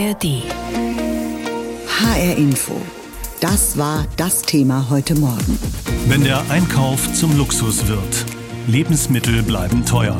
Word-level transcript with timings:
ARD. 0.00 0.42
HR 1.86 2.36
Info. 2.38 2.80
Das 3.40 3.76
war 3.76 4.06
das 4.16 4.40
Thema 4.40 4.88
heute 4.88 5.14
Morgen. 5.14 5.58
Wenn 6.06 6.24
der 6.24 6.50
Einkauf 6.50 7.12
zum 7.12 7.36
Luxus 7.36 7.86
wird. 7.86 8.24
Lebensmittel 8.66 9.42
bleiben 9.42 9.84
teuer. 9.84 10.16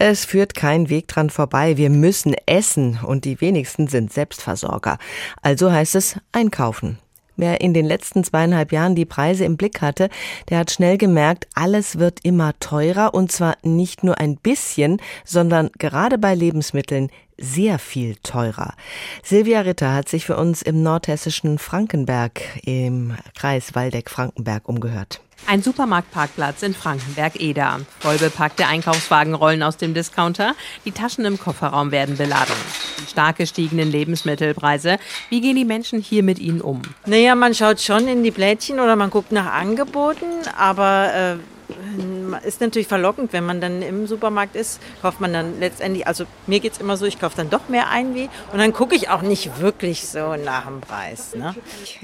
Es 0.00 0.24
führt 0.24 0.56
kein 0.56 0.88
Weg 0.88 1.06
dran 1.06 1.30
vorbei. 1.30 1.76
Wir 1.76 1.90
müssen 1.90 2.34
essen 2.46 2.98
und 3.00 3.24
die 3.24 3.40
wenigsten 3.40 3.86
sind 3.86 4.12
Selbstversorger. 4.12 4.98
Also 5.42 5.70
heißt 5.70 5.94
es 5.94 6.18
einkaufen. 6.32 6.98
Wer 7.36 7.60
in 7.60 7.74
den 7.74 7.84
letzten 7.84 8.24
zweieinhalb 8.24 8.72
Jahren 8.72 8.94
die 8.94 9.04
Preise 9.04 9.44
im 9.44 9.56
Blick 9.56 9.82
hatte, 9.82 10.08
der 10.48 10.58
hat 10.58 10.70
schnell 10.70 10.98
gemerkt, 10.98 11.46
alles 11.54 11.98
wird 11.98 12.20
immer 12.22 12.58
teurer. 12.60 13.14
Und 13.14 13.30
zwar 13.30 13.56
nicht 13.62 14.04
nur 14.04 14.18
ein 14.18 14.36
bisschen, 14.36 15.00
sondern 15.24 15.70
gerade 15.78 16.18
bei 16.18 16.34
Lebensmitteln 16.34 17.10
sehr 17.38 17.78
viel 17.78 18.16
teurer. 18.22 18.74
Silvia 19.22 19.60
Ritter 19.60 19.92
hat 19.92 20.08
sich 20.08 20.26
für 20.26 20.36
uns 20.36 20.62
im 20.62 20.82
nordhessischen 20.82 21.58
Frankenberg 21.58 22.40
im 22.64 23.16
Kreis 23.34 23.74
Waldeck-Frankenberg 23.74 24.68
umgehört. 24.68 25.20
Ein 25.46 25.62
Supermarktparkplatz 25.62 26.62
in 26.62 26.74
Frankenberg-Eder. 26.74 27.80
Vollbepackte 28.00 28.66
Einkaufswagen 28.66 29.34
rollen 29.34 29.62
aus 29.62 29.76
dem 29.76 29.94
Discounter. 29.94 30.54
Die 30.84 30.90
Taschen 30.90 31.24
im 31.24 31.38
Kofferraum 31.38 31.92
werden 31.92 32.16
beladen. 32.16 32.54
Die 33.00 33.08
stark 33.08 33.36
gestiegenen 33.36 33.90
Lebensmittelpreise. 33.90 34.98
Wie 35.28 35.40
gehen 35.40 35.54
die 35.54 35.64
Menschen 35.64 36.00
hier 36.00 36.24
mit 36.24 36.40
ihnen 36.40 36.60
um? 36.60 36.82
Naja, 37.04 37.34
man 37.36 37.54
schaut 37.54 37.80
schon 37.80 38.08
in 38.08 38.24
die 38.24 38.32
Blättchen 38.32 38.80
oder 38.80 38.96
man 38.96 39.10
guckt 39.10 39.30
nach 39.30 39.52
Angeboten, 39.52 40.26
aber 40.58 41.14
äh, 41.14 41.36
ist 42.34 42.60
natürlich 42.60 42.88
verlockend, 42.88 43.32
wenn 43.32 43.44
man 43.44 43.60
dann 43.60 43.82
im 43.82 44.06
Supermarkt 44.06 44.56
ist, 44.56 44.80
kauft 45.02 45.20
man 45.20 45.32
dann 45.32 45.60
letztendlich, 45.60 46.06
also 46.06 46.24
mir 46.46 46.60
geht 46.60 46.72
es 46.72 46.78
immer 46.78 46.96
so, 46.96 47.06
ich 47.06 47.18
kaufe 47.18 47.36
dann 47.36 47.50
doch 47.50 47.68
mehr 47.68 47.90
ein 47.90 48.14
wie 48.14 48.28
und 48.52 48.58
dann 48.58 48.72
gucke 48.72 48.94
ich 48.94 49.08
auch 49.08 49.22
nicht 49.22 49.60
wirklich 49.60 50.06
so 50.06 50.36
nach 50.36 50.66
dem 50.66 50.80
Preis. 50.80 51.34
Ne? 51.34 51.54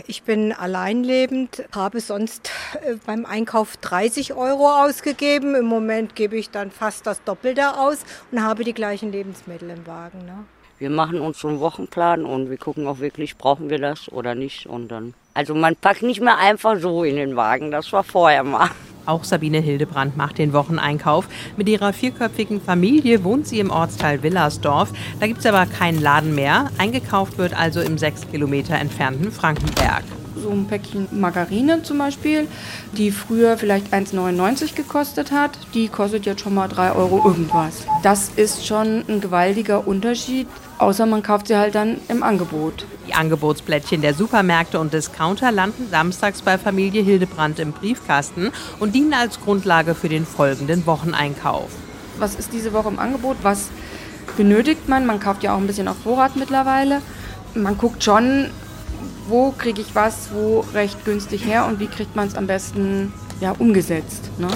Ich 0.07 0.23
bin 0.23 0.53
alleinlebend, 0.53 1.65
habe 1.75 2.01
sonst 2.01 2.51
äh, 2.85 2.97
beim 3.07 3.27
Einkauf 3.27 3.77
30 3.77 4.35
Euro 4.35 4.71
ausgegeben. 4.71 5.55
Im 5.55 5.67
Moment 5.67 6.15
gebe 6.15 6.37
ich 6.37 6.51
dann 6.51 6.71
fast 6.71 7.07
das 7.07 7.23
Doppelte 7.25 7.79
aus 7.79 7.99
und 8.31 8.43
habe 8.43 8.65
die 8.65 8.75
gleichen 8.75 9.13
Lebensmittel 9.13 9.71
im 9.71 9.87
Wagen. 9.87 10.25
Ne? 10.27 10.45
Wir 10.79 10.91
machen 10.91 11.21
uns 11.21 11.39
so 11.39 11.47
einen 11.47 11.61
Wochenplan 11.61 12.25
und 12.25 12.51
wir 12.51 12.57
gucken 12.57 12.89
auch 12.89 12.99
wirklich, 12.99 13.37
brauchen 13.37 13.71
wir 13.71 13.79
das 13.79 14.11
oder 14.11 14.35
nicht. 14.35 14.67
Und 14.67 14.89
dann, 14.89 15.15
also 15.35 15.55
man 15.55 15.77
packt 15.77 16.03
nicht 16.03 16.21
mehr 16.21 16.39
einfach 16.39 16.79
so 16.79 17.05
in 17.05 17.17
den 17.17 17.37
Wagen, 17.37 17.71
das 17.71 17.93
war 17.93 18.05
vorher 18.05 18.45
mal. 18.45 18.71
Auch 19.05 19.25
Sabine 19.25 19.59
Hildebrand 19.59 20.17
macht 20.17 20.39
den 20.39 20.53
Wocheneinkauf. 20.53 21.27
Mit 21.57 21.69
ihrer 21.69 21.93
vierköpfigen 21.93 22.61
Familie 22.61 23.25
wohnt 23.25 23.49
sie 23.49 23.59
im 23.59 23.71
Ortsteil 23.71 24.23
Willersdorf. 24.23 24.93
Da 25.19 25.27
gibt 25.27 25.41
es 25.41 25.47
aber 25.47 25.67
keinen 25.67 26.01
Laden 26.01 26.35
mehr. 26.37 26.71
Eingekauft 26.79 27.37
wird 27.37 27.53
also 27.53 27.81
im 27.81 27.99
sechs 27.99 28.31
Kilometer 28.31 28.77
entfernten 28.77 29.33
Frankenberg. 29.33 30.05
So 30.43 30.51
ein 30.51 30.67
Päckchen 30.67 31.07
Margarine 31.13 31.85
zum 31.85 31.99
Beispiel, 31.99 32.49
die 32.97 33.13
früher 33.13 33.57
vielleicht 33.57 33.93
1,99 33.95 34.75
gekostet 34.75 35.31
hat, 35.31 35.53
die 35.73 35.89
kostet 35.89 36.27
jetzt 36.27 36.41
schon 36.41 36.55
mal 36.55 36.67
3 36.67 36.93
Euro 36.93 37.23
irgendwas. 37.25 37.87
Das 38.03 38.31
ist 38.35 38.67
schon 38.67 39.05
ein 39.09 39.21
gewaltiger 39.21 39.87
Unterschied, 39.87 40.49
außer 40.79 41.07
man 41.07 41.23
kauft 41.23 41.47
sie 41.47 41.57
halt 41.57 41.77
dann 41.77 41.99
im 42.09 42.25
Angebot. 42.25 42.87
Die 43.07 43.15
Angebotsblättchen 43.15 44.03
der 44.03 44.15
Supermärkte 44.15 44.81
und 44.81 44.93
Discounter 44.93 45.53
landen 45.53 45.87
samstags 45.91 46.43
bei 46.43 46.59
Familie 46.59 47.03
Hildebrand 47.03 47.61
im 47.61 47.71
Briefkasten 47.73 48.51
und 48.81 48.97
dienen 48.97 49.15
als 49.15 49.41
Grundlage 49.41 49.95
für 49.95 50.09
den 50.09 50.27
folgenden 50.27 50.87
Wocheneinkauf. 50.87 51.71
Was 52.19 52.35
ist 52.35 52.53
diese 52.53 52.73
Woche 52.73 52.89
im 52.89 52.99
Angebot? 52.99 53.37
Was 53.43 53.69
benötigt 54.37 54.89
man? 54.89 55.07
Man 55.07 55.21
kauft 55.21 55.45
ja 55.45 55.55
auch 55.55 55.59
ein 55.59 55.67
bisschen 55.69 55.87
auf 55.87 55.99
Vorrat 56.03 56.35
mittlerweile. 56.35 57.01
Man 57.55 57.77
guckt 57.79 58.03
schon, 58.03 58.51
wo 59.29 59.53
kriege 59.53 59.81
ich 59.81 59.95
was, 59.95 60.31
wo 60.33 60.65
recht 60.75 61.05
günstig 61.05 61.45
her 61.45 61.67
und 61.67 61.81
wie 61.81 61.87
kriegt 61.87 62.17
man 62.17 62.29
es 62.29 62.35
am 62.35 62.47
besten 62.47 63.13
ja, 63.43 63.53
umgesetzt. 63.59 64.31
Ne? 64.39 64.49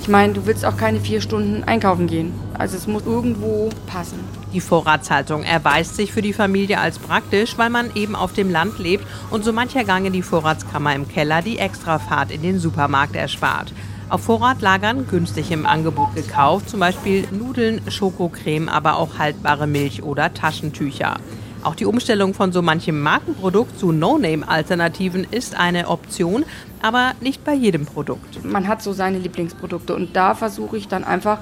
Ich 0.00 0.08
meine, 0.08 0.32
du 0.32 0.46
willst 0.46 0.64
auch 0.64 0.76
keine 0.76 1.00
vier 1.00 1.20
Stunden 1.20 1.62
einkaufen 1.64 2.08
gehen. 2.08 2.32
Also 2.58 2.76
es 2.76 2.86
muss 2.88 3.06
irgendwo 3.06 3.70
passen. 3.86 4.18
Die 4.52 4.60
Vorratshaltung 4.60 5.44
erweist 5.44 5.96
sich 5.96 6.12
für 6.12 6.22
die 6.22 6.32
Familie 6.32 6.80
als 6.80 6.98
praktisch, 6.98 7.56
weil 7.56 7.70
man 7.70 7.94
eben 7.94 8.16
auf 8.16 8.32
dem 8.32 8.50
Land 8.50 8.78
lebt 8.78 9.06
und 9.30 9.44
so 9.44 9.52
mancher 9.52 9.84
Gang 9.84 10.04
in 10.04 10.12
die 10.12 10.22
Vorratskammer 10.22 10.94
im 10.94 11.08
Keller 11.08 11.40
die 11.40 11.58
Extrafahrt 11.58 12.30
in 12.32 12.42
den 12.42 12.58
Supermarkt 12.58 13.14
erspart. 13.14 13.72
Auf 14.08 14.24
Vorrat 14.24 14.60
lagern, 14.60 15.06
günstig 15.06 15.50
im 15.52 15.64
Angebot 15.64 16.14
gekauft, 16.14 16.68
zum 16.68 16.80
Beispiel 16.80 17.26
Nudeln, 17.30 17.80
Schokocreme, 17.88 18.68
aber 18.68 18.96
auch 18.96 19.18
haltbare 19.18 19.66
Milch 19.66 20.02
oder 20.02 20.34
Taschentücher. 20.34 21.16
Auch 21.62 21.76
die 21.76 21.86
Umstellung 21.86 22.34
von 22.34 22.50
so 22.50 22.60
manchem 22.60 23.00
Markenprodukt 23.00 23.78
zu 23.78 23.92
No-Name-Alternativen 23.92 25.26
ist 25.30 25.54
eine 25.54 25.88
Option, 25.88 26.44
aber 26.82 27.12
nicht 27.20 27.44
bei 27.44 27.54
jedem 27.54 27.86
Produkt. 27.86 28.44
Man 28.44 28.66
hat 28.66 28.82
so 28.82 28.92
seine 28.92 29.18
Lieblingsprodukte 29.18 29.94
und 29.94 30.16
da 30.16 30.34
versuche 30.34 30.76
ich 30.76 30.88
dann 30.88 31.04
einfach 31.04 31.38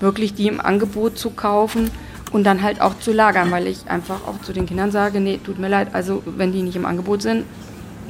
wirklich 0.00 0.34
die 0.34 0.46
im 0.46 0.60
Angebot 0.60 1.16
zu 1.16 1.30
kaufen 1.30 1.90
und 2.32 2.44
dann 2.44 2.62
halt 2.62 2.82
auch 2.82 2.98
zu 2.98 3.12
lagern, 3.12 3.50
weil 3.50 3.66
ich 3.66 3.88
einfach 3.88 4.26
auch 4.26 4.42
zu 4.42 4.52
den 4.52 4.66
Kindern 4.66 4.90
sage, 4.90 5.20
nee, 5.20 5.40
tut 5.42 5.58
mir 5.58 5.68
leid, 5.68 5.94
also 5.94 6.22
wenn 6.26 6.52
die 6.52 6.62
nicht 6.62 6.76
im 6.76 6.84
Angebot 6.84 7.22
sind, 7.22 7.44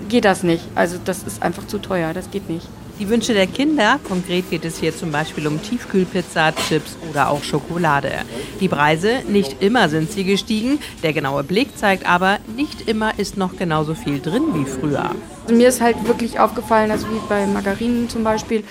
geht 0.08 0.24
das 0.24 0.42
nicht. 0.42 0.64
Also 0.74 0.98
das 1.04 1.22
ist 1.22 1.42
einfach 1.42 1.66
zu 1.68 1.78
teuer, 1.78 2.12
das 2.12 2.30
geht 2.32 2.50
nicht. 2.50 2.66
Die 2.98 3.08
Wünsche 3.08 3.32
der 3.32 3.46
Kinder, 3.46 3.98
konkret 4.06 4.50
geht 4.50 4.64
es 4.64 4.78
hier 4.78 4.94
zum 4.94 5.10
Beispiel 5.10 5.46
um 5.46 5.60
Tiefkühlpizza, 5.62 6.52
Chips 6.52 6.96
oder 7.10 7.30
auch 7.30 7.42
Schokolade. 7.42 8.12
Die 8.60 8.68
Preise, 8.68 9.22
nicht 9.28 9.62
immer 9.62 9.88
sind 9.88 10.12
sie 10.12 10.24
gestiegen, 10.24 10.78
der 11.02 11.12
genaue 11.12 11.42
Blick 11.42 11.76
zeigt 11.76 12.06
aber, 12.06 12.38
nicht 12.56 12.88
immer 12.88 13.18
ist 13.18 13.36
noch 13.36 13.56
genauso 13.56 13.94
viel 13.94 14.20
drin 14.20 14.42
wie 14.54 14.66
früher. 14.66 15.10
Also 15.44 15.54
mir 15.54 15.68
ist 15.68 15.80
halt 15.80 16.06
wirklich 16.06 16.38
aufgefallen, 16.38 16.90
also 16.90 17.06
wie 17.08 17.20
bei 17.28 17.46
Margarinen 17.46 18.08
zum 18.08 18.24
Beispiel, 18.24 18.62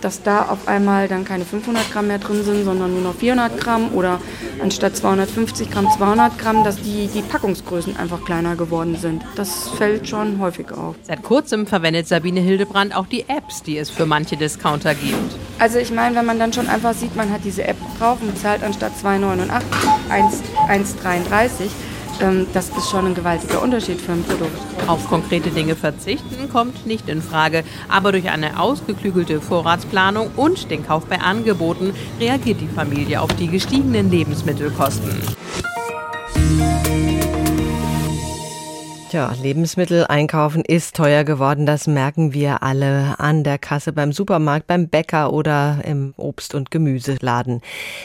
dass 0.00 0.22
da 0.22 0.46
auf 0.48 0.68
einmal 0.68 1.08
dann 1.08 1.24
keine 1.24 1.44
500 1.44 1.92
Gramm 1.92 2.08
mehr 2.08 2.18
drin 2.18 2.42
sind, 2.44 2.64
sondern 2.64 2.92
nur 2.92 3.02
noch 3.02 3.14
400 3.14 3.60
Gramm 3.60 3.92
oder 3.94 4.20
anstatt 4.62 4.96
250 4.96 5.70
Gramm 5.70 5.88
200 5.96 6.38
Gramm, 6.38 6.64
dass 6.64 6.76
die, 6.76 7.08
die 7.08 7.22
Packungsgrößen 7.22 7.96
einfach 7.96 8.24
kleiner 8.24 8.56
geworden 8.56 8.96
sind. 8.96 9.22
Das 9.36 9.68
fällt 9.70 10.08
schon 10.08 10.38
häufig 10.40 10.72
auf. 10.72 10.96
Seit 11.02 11.22
kurzem 11.22 11.66
verwendet 11.66 12.08
Sabine 12.08 12.40
Hildebrand 12.40 12.94
auch 12.96 13.06
die 13.06 13.28
Apps, 13.28 13.62
die 13.62 13.78
es 13.78 13.90
für 13.90 14.06
manche 14.06 14.36
Discounter 14.36 14.94
gibt. 14.94 15.36
Also 15.58 15.78
ich 15.78 15.90
meine, 15.90 16.16
wenn 16.16 16.26
man 16.26 16.38
dann 16.38 16.52
schon 16.52 16.68
einfach 16.68 16.94
sieht, 16.94 17.16
man 17.16 17.30
hat 17.30 17.44
diese 17.44 17.64
App 17.64 17.76
drauf 17.98 18.18
und 18.20 18.36
zahlt 18.38 18.62
anstatt 18.62 18.92
2,89 19.02 19.60
1,33 20.10 21.68
ähm, 22.20 22.46
das 22.52 22.68
ist 22.70 22.90
schon 22.90 23.06
ein 23.06 23.14
gewaltiger 23.14 23.62
Unterschied 23.62 24.00
für 24.00 24.12
ein 24.12 24.22
Produkt. 24.22 24.58
Auf 24.86 25.08
konkrete 25.08 25.50
Dinge 25.50 25.76
verzichten 25.76 26.48
kommt 26.50 26.86
nicht 26.86 27.08
in 27.08 27.22
Frage, 27.22 27.64
aber 27.88 28.12
durch 28.12 28.28
eine 28.30 28.60
ausgeklügelte 28.60 29.40
Vorratsplanung 29.40 30.30
und 30.36 30.70
den 30.70 30.86
Kauf 30.86 31.06
bei 31.06 31.20
Angeboten 31.20 31.92
reagiert 32.18 32.60
die 32.60 32.68
Familie 32.68 33.20
auf 33.20 33.32
die 33.34 33.48
gestiegenen 33.48 34.10
Lebensmittelkosten. 34.10 35.39
Tja, 39.10 39.32
Lebensmittel 39.42 40.06
einkaufen 40.06 40.62
ist 40.64 40.94
teuer 40.94 41.24
geworden. 41.24 41.66
Das 41.66 41.88
merken 41.88 42.32
wir 42.32 42.62
alle 42.62 43.18
an 43.18 43.42
der 43.42 43.58
Kasse 43.58 43.92
beim 43.92 44.12
Supermarkt, 44.12 44.68
beim 44.68 44.86
Bäcker 44.86 45.32
oder 45.32 45.80
im 45.84 46.14
Obst- 46.16 46.54
und 46.54 46.70
Gemüseladen. 46.70 47.60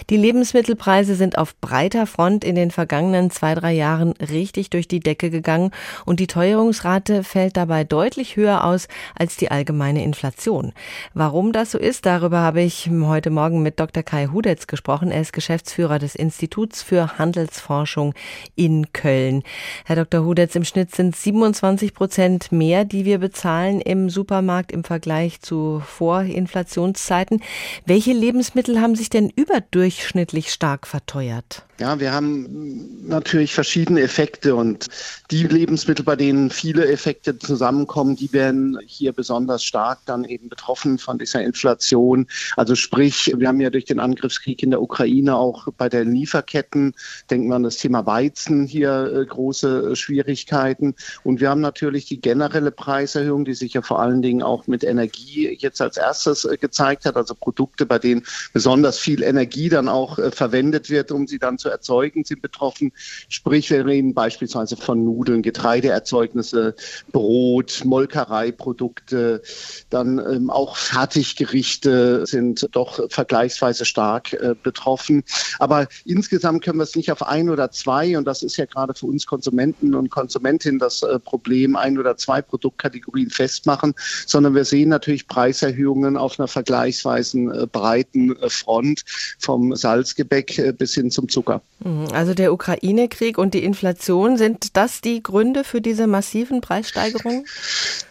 Die 0.09 0.17
Lebensmittelpreise 0.17 1.13
sind 1.13 1.37
auf 1.37 1.55
breiter 1.61 2.07
Front 2.07 2.43
in 2.43 2.55
den 2.55 2.71
vergangenen 2.71 3.29
zwei, 3.29 3.53
drei 3.53 3.73
Jahren 3.73 4.13
richtig 4.13 4.71
durch 4.71 4.87
die 4.87 4.99
Decke 4.99 5.29
gegangen 5.29 5.69
und 6.05 6.19
die 6.19 6.25
Teuerungsrate 6.25 7.23
fällt 7.23 7.55
dabei 7.55 7.83
deutlich 7.83 8.35
höher 8.35 8.63
aus 8.63 8.87
als 9.13 9.37
die 9.37 9.51
allgemeine 9.51 10.03
Inflation. 10.03 10.73
Warum 11.13 11.51
das 11.51 11.69
so 11.69 11.77
ist, 11.77 12.07
darüber 12.07 12.39
habe 12.39 12.63
ich 12.63 12.89
heute 12.89 13.29
Morgen 13.29 13.61
mit 13.61 13.79
Dr. 13.79 14.01
Kai 14.01 14.29
Hudetz 14.33 14.65
gesprochen. 14.65 15.11
Er 15.11 15.21
ist 15.21 15.33
Geschäftsführer 15.33 15.99
des 15.99 16.15
Instituts 16.15 16.81
für 16.81 17.19
Handelsforschung 17.19 18.15
in 18.55 18.91
Köln. 18.91 19.43
Herr 19.85 19.97
Dr. 19.97 20.25
Hudetz, 20.25 20.55
im 20.55 20.63
Schnitt 20.63 20.94
sind 20.95 21.15
27 21.15 21.93
Prozent 21.93 22.51
mehr, 22.51 22.85
die 22.85 23.05
wir 23.05 23.19
bezahlen 23.19 23.81
im 23.81 24.09
Supermarkt 24.09 24.71
im 24.71 24.83
Vergleich 24.83 25.41
zu 25.41 25.81
Vorinflationszeiten. 25.85 27.41
Welche 27.85 28.13
Lebensmittel 28.13 28.81
haben 28.81 28.95
sich 28.95 29.09
denn 29.09 29.29
überdurchschnittlich 29.29 30.51
stark 30.51 30.87
verteuert? 30.87 31.65
Ja, 31.77 31.99
wir 31.99 32.13
haben 32.13 33.05
natürlich 33.05 33.53
verschiedene 33.53 33.99
Effekte 33.99 34.55
und 34.55 34.87
die 35.29 35.43
Lebensmittel, 35.43 36.05
bei 36.05 36.15
denen 36.15 36.49
viele 36.49 36.87
Effekte 36.87 37.37
zusammenkommen, 37.37 38.15
die 38.15 38.31
werden 38.31 38.79
hier 38.85 39.11
besonders 39.11 39.61
stark 39.65 39.99
dann 40.05 40.23
eben 40.23 40.47
betroffen 40.47 40.97
von 40.97 41.17
dieser 41.17 41.43
Inflation. 41.43 42.27
Also 42.55 42.75
sprich, 42.75 43.33
wir 43.35 43.49
haben 43.49 43.59
ja 43.59 43.69
durch 43.69 43.83
den 43.83 43.99
Angriffskrieg 43.99 44.63
in 44.63 44.69
der 44.69 44.81
Ukraine 44.81 45.35
auch 45.35 45.67
bei 45.77 45.89
den 45.89 46.13
Lieferketten, 46.13 46.93
denken 47.29 47.49
wir 47.49 47.55
an 47.55 47.63
das 47.63 47.75
Thema 47.75 48.05
Weizen 48.05 48.65
hier 48.65 49.11
äh, 49.13 49.25
große 49.25 49.97
Schwierigkeiten. 49.97 50.84
Werden. 50.85 50.95
Und 51.23 51.39
wir 51.39 51.49
haben 51.49 51.61
natürlich 51.61 52.05
die 52.05 52.19
generelle 52.19 52.71
Preiserhöhung, 52.71 53.45
die 53.45 53.53
sich 53.53 53.73
ja 53.73 53.81
vor 53.81 53.99
allen 53.99 54.21
Dingen 54.21 54.43
auch 54.43 54.67
mit 54.67 54.83
Energie 54.83 55.55
jetzt 55.59 55.81
als 55.81 55.97
erstes 55.97 56.45
äh, 56.45 56.57
gezeigt 56.57 57.05
hat. 57.05 57.15
Also 57.15 57.35
Produkte, 57.35 57.85
bei 57.85 57.99
denen 57.99 58.23
besonders 58.53 58.99
viel 58.99 59.23
Energie 59.23 59.69
dann 59.69 59.87
auch 59.87 60.19
äh, 60.19 60.31
verwendet 60.31 60.89
wird, 60.89 61.11
um 61.11 61.27
sie 61.27 61.39
dann 61.39 61.57
zu 61.57 61.69
erzeugen, 61.69 62.23
sind 62.23 62.41
betroffen. 62.41 62.91
Sprich, 63.29 63.69
wir 63.69 63.85
reden 63.85 64.13
beispielsweise 64.13 64.77
von 64.77 65.03
Nudeln, 65.03 65.41
Getreideerzeugnisse, 65.41 66.75
Brot, 67.11 67.81
Molkereiprodukte, 67.83 69.41
dann 69.89 70.19
ähm, 70.19 70.49
auch 70.49 70.77
Fertiggerichte 70.77 72.25
sind 72.25 72.67
doch 72.71 72.99
vergleichsweise 73.09 73.85
stark 73.85 74.33
äh, 74.33 74.55
betroffen. 74.61 75.23
Aber 75.59 75.87
insgesamt 76.05 76.63
können 76.63 76.79
wir 76.79 76.83
es 76.83 76.95
nicht 76.95 77.11
auf 77.11 77.23
ein 77.23 77.49
oder 77.49 77.71
zwei, 77.71 78.17
und 78.17 78.25
das 78.25 78.43
ist 78.43 78.57
ja 78.57 78.65
gerade 78.65 78.93
für 78.93 79.05
uns 79.05 79.25
Konsumenten 79.25 79.95
und 79.95 80.09
Konsumentinnen 80.09 80.74
das 80.79 81.03
äh, 81.03 81.19
Problem, 81.19 81.75
ein 81.75 81.97
oder 81.97 82.17
zwei 82.17 82.41
Produktkategorien 82.41 83.29
festmachen, 83.29 83.93
sondern 84.25 84.55
wir 84.55 84.65
sehen 84.65 84.89
natürlich 84.89 85.27
Preiserhöhungen 85.27 86.17
auf 86.17 86.39
einer 86.39 86.47
vergleichsweise 86.47 87.37
äh, 87.37 87.67
breiten 87.71 88.35
äh, 88.37 88.49
Front 88.49 89.03
vom 89.39 89.75
Salzgebäck 89.75 90.77
bis 90.77 90.93
hin 90.93 91.11
zum 91.11 91.29
Zucker. 91.29 91.61
Mhm. 91.83 92.07
Also 92.13 92.33
der 92.33 92.53
Ukraine-Krieg 92.53 93.37
und 93.37 93.53
die 93.53 93.63
Inflation, 93.63 94.37
sind 94.37 94.77
das 94.77 95.01
die 95.01 95.21
Gründe 95.21 95.63
für 95.63 95.81
diese 95.81 96.07
massiven 96.07 96.61
Preissteigerungen? 96.61 97.45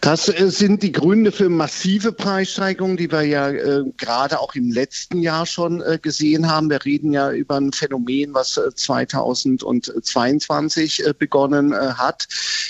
Das 0.01 0.27
sind 0.27 0.83
die 0.83 0.93
Gründe 0.93 1.33
für 1.33 1.49
massive 1.49 2.13
Preissteigerungen, 2.13 2.97
die 2.97 3.11
wir 3.11 3.23
ja 3.23 3.51
äh, 3.51 3.83
gerade 3.97 4.41
auch 4.41 4.55
im 4.55 4.71
letzten 4.71 5.23
Jahr 5.23 5.47
schon 5.47 5.81
äh, 5.81 5.99
gesehen 6.01 6.51
haben. 6.51 6.71
Wir 6.71 6.85
reden 6.85 7.13
ja 7.13 7.33
über 7.33 7.57
ein 7.57 7.73
Phänomen, 7.73 8.35
was 8.35 8.61
2022 8.75 11.01
äh, 11.01 11.09
äh, 11.09 11.15
begonnen 11.15 11.75
hat, 11.75 12.29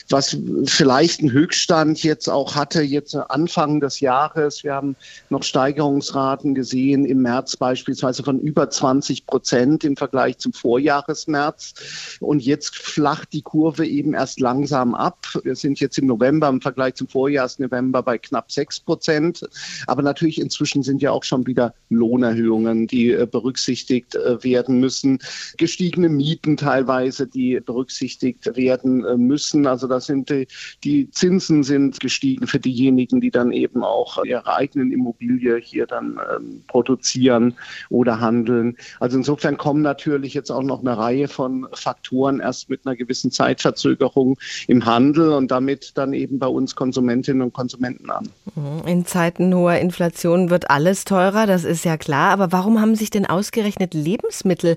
was 0.09 0.37
vielleicht 0.65 1.21
einen 1.21 1.33
Höchststand 1.33 2.03
jetzt 2.03 2.29
auch 2.29 2.55
hatte, 2.55 2.83
jetzt 2.83 3.15
Anfang 3.15 3.81
des 3.81 4.01
Jahres. 4.01 4.65
Wir 4.65 4.75
haben 4.75 4.97
noch 5.31 5.43
Steigerungsraten 5.43 6.55
gesehen 6.55 7.05
im 7.05 7.23
März 7.23 7.57
beispielsweise 7.57 8.23
von 8.23 8.41
über 8.41 8.69
20 8.71 9.27
Prozent 9.27 9.85
im 9.85 9.97
Vergleich 9.97 10.39
zum 10.39 10.53
Vorjahresmärz. 10.53 12.19
Und 12.21 12.43
jetzt 12.43 12.77
flacht 12.77 13.33
die 13.33 13.43
Kurve 13.43 13.87
eben 13.87 14.15
erst 14.15 14.41
langsam 14.41 14.95
ab. 14.95 15.27
Wir 15.43 15.57
sind 15.57 15.81
jetzt 15.81 15.99
im 15.99 16.07
November 16.07 16.49
im 16.49 16.61
Vergleich 16.61 16.95
zum 16.95 17.09
Vorjahresnovember 17.09 18.03
bei 18.03 18.19
knapp 18.19 18.51
6 18.51 18.81
Prozent. 18.81 19.49
Aber 19.87 20.03
natürlich 20.03 20.41
inzwischen 20.41 20.83
sind 20.83 21.03
ja 21.03 21.11
auch 21.11 21.25
schon 21.25 21.47
wieder 21.47 21.75
Lohnerhöhungen, 21.89 22.87
die 22.87 23.13
äh, 23.13 23.27
berücksichtigt 23.31 24.15
äh, 24.15 24.43
werden 24.43 24.81
müssen. 24.81 25.19
Gestiegene 25.57 26.09
Mieten 26.09 26.57
teilweise, 26.57 27.27
die 27.27 27.61
berücksichtigt 27.61 28.57
werden 28.57 29.05
äh, 29.05 29.17
müssen. 29.17 29.67
Also 29.75 29.89
das 29.89 30.07
sind 30.07 30.31
die, 30.31 30.47
die 30.85 31.11
Zinsen 31.11 31.65
sind 31.65 31.99
gestiegen 31.99 32.47
für 32.47 32.61
diejenigen, 32.61 33.21
die 33.21 33.33
dann 33.33 33.51
eben 33.51 33.83
auch 33.83 34.23
ihre 34.25 34.47
eigenen 34.55 34.93
Immobilie 34.93 35.57
hier 35.57 35.87
dann 35.87 36.21
ähm, 36.33 36.63
produzieren 36.69 37.55
oder 37.91 38.21
handeln. 38.21 38.77
Also 39.01 39.17
insofern 39.17 39.57
kommen 39.57 39.83
natürlich 39.83 40.33
jetzt 40.33 40.53
auch 40.53 40.63
noch 40.63 40.79
eine 40.79 40.97
Reihe 40.97 41.27
von 41.27 41.67
Faktoren 41.73 42.39
erst 42.39 42.71
mit 42.71 42.87
einer 42.87 42.95
gewissen 42.95 43.33
Zeitverzögerung 43.33 44.39
im 44.69 44.87
Handel 44.87 45.33
und 45.33 45.51
damit 45.51 45.91
dann 45.97 46.13
eben 46.13 46.39
bei 46.39 46.47
uns 46.47 46.77
Konsumentinnen 46.77 47.43
und 47.43 47.53
Konsumenten 47.53 48.11
an. 48.11 48.29
Mhm. 48.55 48.87
In 48.87 49.07
Zeiten 49.07 49.53
hoher 49.53 49.79
Inflation 49.79 50.51
wird 50.51 50.71
alles 50.71 51.05
teurer, 51.05 51.49
das 51.49 51.65
ist 51.65 51.85
ja 51.85 51.97
klar. 51.97 52.31
Aber 52.31 52.53
warum 52.53 52.81
haben 52.81 52.95
sich 52.95 53.11
denn 53.11 53.27
ausgerechnet 53.27 53.93
Lebensmittel 53.93 54.77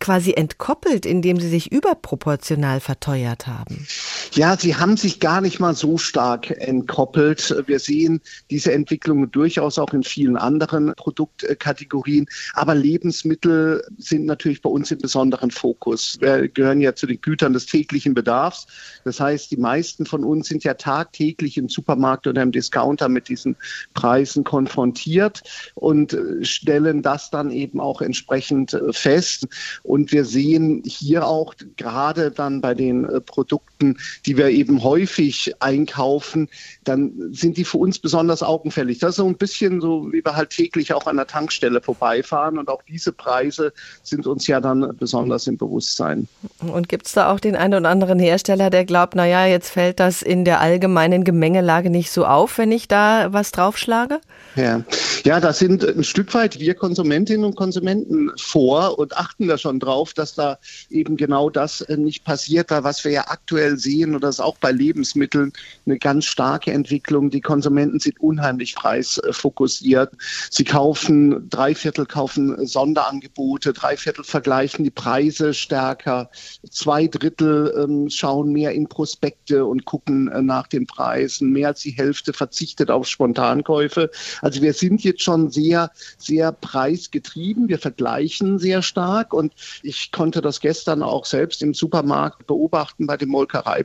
quasi 0.00 0.34
entkoppelt, 0.34 1.06
indem 1.06 1.40
sie 1.40 1.48
sich 1.48 1.72
überproportional 1.72 2.80
verteuert 2.80 3.46
haben? 3.46 3.86
Ja, 4.32 4.56
sie 4.58 4.74
haben 4.74 4.96
sich 4.96 5.20
gar 5.20 5.40
nicht 5.40 5.60
mal 5.60 5.74
so 5.74 5.96
stark 5.96 6.50
entkoppelt. 6.50 7.54
Wir 7.66 7.78
sehen 7.78 8.20
diese 8.50 8.72
Entwicklung 8.72 9.30
durchaus 9.30 9.78
auch 9.78 9.92
in 9.92 10.02
vielen 10.02 10.36
anderen 10.36 10.92
Produktkategorien. 10.96 12.26
Aber 12.54 12.74
Lebensmittel 12.74 13.84
sind 13.98 14.26
natürlich 14.26 14.60
bei 14.60 14.70
uns 14.70 14.90
im 14.90 14.98
besonderen 14.98 15.50
Fokus. 15.50 16.16
Wir 16.20 16.48
gehören 16.48 16.80
ja 16.80 16.94
zu 16.94 17.06
den 17.06 17.20
Gütern 17.20 17.52
des 17.52 17.66
täglichen 17.66 18.14
Bedarfs. 18.14 18.66
Das 19.04 19.20
heißt, 19.20 19.50
die 19.50 19.56
meisten 19.56 20.04
von 20.04 20.24
uns 20.24 20.48
sind 20.48 20.64
ja 20.64 20.74
tagtäglich 20.74 21.56
im 21.56 21.68
Supermarkt 21.68 22.26
oder 22.26 22.42
im 22.42 22.50
Discounter 22.50 23.08
mit 23.08 23.28
diesen 23.28 23.56
Preisen 23.94 24.42
konfrontiert 24.42 25.42
und 25.74 26.16
stellen 26.42 27.02
das 27.02 27.30
dann 27.30 27.50
eben 27.50 27.80
auch 27.80 28.00
entsprechend 28.00 28.76
fest. 28.90 29.46
Und 29.84 30.10
wir 30.10 30.24
sehen 30.24 30.82
hier 30.84 31.26
auch 31.26 31.54
gerade 31.76 32.32
dann 32.32 32.60
bei 32.60 32.74
den 32.74 33.06
Produkten, 33.26 33.96
die 34.26 34.36
wir 34.36 34.48
eben 34.48 34.82
häufig 34.82 35.54
einkaufen, 35.60 36.48
dann 36.84 37.12
sind 37.32 37.56
die 37.56 37.64
für 37.64 37.78
uns 37.78 37.98
besonders 37.98 38.42
augenfällig. 38.42 38.98
Das 38.98 39.10
ist 39.10 39.16
so 39.16 39.26
ein 39.26 39.36
bisschen 39.36 39.80
so, 39.80 40.12
wie 40.12 40.24
wir 40.24 40.36
halt 40.36 40.50
täglich 40.50 40.92
auch 40.92 41.06
an 41.06 41.16
der 41.16 41.26
Tankstelle 41.26 41.80
vorbeifahren. 41.80 42.58
Und 42.58 42.68
auch 42.68 42.82
diese 42.82 43.12
Preise 43.12 43.72
sind 44.02 44.26
uns 44.26 44.46
ja 44.46 44.60
dann 44.60 44.96
besonders 44.98 45.46
im 45.46 45.56
Bewusstsein. 45.56 46.28
Und 46.60 46.88
gibt 46.88 47.06
es 47.06 47.12
da 47.12 47.32
auch 47.32 47.40
den 47.40 47.56
einen 47.56 47.74
oder 47.74 47.88
anderen 47.88 48.18
Hersteller, 48.18 48.70
der 48.70 48.84
glaubt, 48.84 49.14
naja, 49.14 49.46
jetzt 49.46 49.70
fällt 49.70 50.00
das 50.00 50.22
in 50.22 50.44
der 50.44 50.60
allgemeinen 50.60 51.24
Gemengelage 51.24 51.90
nicht 51.90 52.10
so 52.10 52.26
auf, 52.26 52.58
wenn 52.58 52.72
ich 52.72 52.88
da 52.88 53.32
was 53.32 53.52
draufschlage? 53.52 54.20
Ja. 54.56 54.82
ja, 55.24 55.40
da 55.40 55.52
sind 55.52 55.84
ein 55.84 56.04
Stück 56.04 56.32
weit 56.34 56.58
wir 56.60 56.74
Konsumentinnen 56.74 57.44
und 57.44 57.56
Konsumenten 57.56 58.30
vor 58.36 58.98
und 58.98 59.16
achten 59.16 59.48
da 59.48 59.58
schon 59.58 59.80
drauf, 59.80 60.12
dass 60.12 60.34
da 60.34 60.58
eben 60.90 61.16
genau 61.16 61.50
das 61.50 61.80
äh, 61.82 61.96
nicht 61.96 62.24
passiert, 62.24 62.70
was 62.70 63.04
wir 63.04 63.12
ja 63.12 63.24
aktuell 63.28 63.76
sehen, 63.78 64.03
und 64.12 64.24
das 64.24 64.36
ist 64.36 64.40
auch 64.40 64.58
bei 64.58 64.72
Lebensmitteln 64.72 65.52
eine 65.86 65.98
ganz 65.98 66.24
starke 66.24 66.72
Entwicklung, 66.72 67.30
die 67.30 67.40
Konsumenten 67.40 68.00
sind 68.00 68.20
unheimlich 68.20 68.74
preisfokussiert. 68.74 70.12
Sie 70.50 70.64
kaufen, 70.64 71.48
drei 71.48 71.76
Viertel 71.76 72.06
kaufen 72.06 72.66
Sonderangebote, 72.66 73.72
drei 73.72 73.96
Viertel 73.96 74.24
vergleichen 74.24 74.84
die 74.84 74.90
Preise 74.90 75.54
stärker, 75.54 76.30
zwei 76.68 77.06
Drittel 77.06 77.72
ähm, 77.78 78.10
schauen 78.10 78.52
mehr 78.52 78.72
in 78.72 78.88
Prospekte 78.88 79.64
und 79.64 79.84
gucken 79.84 80.28
äh, 80.28 80.42
nach 80.42 80.66
den 80.66 80.86
Preisen, 80.86 81.50
mehr 81.52 81.68
als 81.68 81.80
die 81.82 81.92
Hälfte 81.92 82.32
verzichtet 82.32 82.90
auf 82.90 83.06
Spontankäufe. 83.06 84.10
Also 84.42 84.60
wir 84.60 84.72
sind 84.72 85.04
jetzt 85.04 85.22
schon 85.22 85.50
sehr, 85.50 85.90
sehr 86.18 86.52
preisgetrieben. 86.52 87.68
Wir 87.68 87.78
vergleichen 87.78 88.58
sehr 88.58 88.82
stark 88.82 89.32
und 89.32 89.52
ich 89.82 90.10
konnte 90.10 90.40
das 90.40 90.60
gestern 90.60 91.02
auch 91.02 91.24
selbst 91.24 91.62
im 91.62 91.74
Supermarkt 91.74 92.46
beobachten 92.46 93.06
bei 93.06 93.16
den 93.16 93.28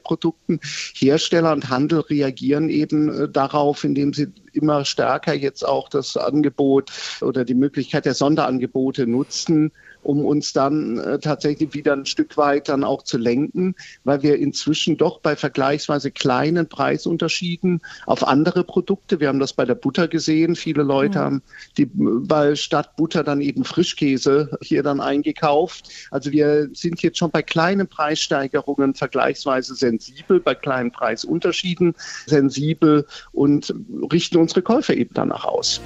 Molkereiprodukten. 0.10 0.60
Hersteller 0.96 1.54
und 1.54 1.70
Handel 1.70 2.00
reagieren 2.02 2.70
eben 2.70 3.10
äh, 3.10 3.30
darauf, 3.30 3.84
indem 3.84 4.14
sie 4.14 4.28
immer 4.54 4.86
stärker 4.86 5.34
jetzt 5.34 5.64
auch 5.64 5.90
das 5.90 6.18
Angebot 6.18 6.92
oder 7.22 7.46
die 7.46 7.56
Möglichkeit 7.56 8.06
der 8.06 8.16
Sonderangebote 8.16 9.08
nutzen 9.08 9.72
um 10.04 10.26
uns 10.26 10.54
dann 10.54 10.98
äh, 10.98 11.20
tatsächlich 11.20 11.74
wieder 11.74 11.94
ein 11.94 12.06
Stück 12.06 12.38
weit 12.38 12.70
dann 12.70 12.84
auch 12.84 13.04
zu 13.04 13.18
lenken, 13.18 13.76
weil 14.04 14.22
wir 14.22 14.38
inzwischen 14.38 14.98
doch 14.98 15.20
bei 15.20 15.36
vergleichsweise 15.36 16.12
kleinen 16.12 16.68
Preisunterschieden 16.68 17.82
auf 18.06 18.28
andere 18.28 18.64
Produkte, 18.64 19.20
wir 19.20 19.28
haben 19.28 19.40
das 19.40 19.54
bei 19.54 19.66
der 19.66 19.76
Butter 19.76 20.08
gesehen, 20.08 20.56
viele 20.56 20.84
Leute 20.84 21.20
mhm. 21.20 21.24
haben 21.24 21.42
die 21.78 21.90
bei 21.94 22.56
statt 22.56 22.96
Butter 22.96 23.24
dann 23.24 23.42
eben 23.42 23.64
Frischkäse 23.64 24.58
hier 24.62 24.84
dann 24.84 25.00
eingekauft. 25.02 25.90
Also 26.12 26.32
wir 26.32 26.70
sind 26.74 27.02
jetzt 27.02 27.18
schon 27.18 27.32
bei 27.32 27.42
kleinen 27.42 27.88
Preissteigerungen 27.88 28.94
vergleichsweise 28.94 29.76
sensibel, 29.76 30.40
bei 30.40 30.56
kleinen 30.56 30.92
Preisunterschieden 30.92 31.96
sensibel 32.26 33.06
und 33.32 33.74
richten 34.12 34.38
unsere 34.38 34.62
Käufer 34.62 34.94
eben 34.94 35.14
danach 35.14 35.46
aus. 35.46 35.82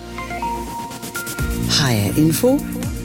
HR 1.69 2.17
Info 2.17 2.59